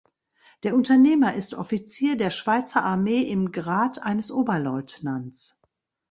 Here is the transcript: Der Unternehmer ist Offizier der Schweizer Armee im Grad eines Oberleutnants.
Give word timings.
Der 0.63 0.73
Unternehmer 0.73 1.35
ist 1.35 1.53
Offizier 1.53 2.17
der 2.17 2.31
Schweizer 2.31 2.83
Armee 2.83 3.21
im 3.21 3.51
Grad 3.51 4.01
eines 4.01 4.31
Oberleutnants. 4.31 5.55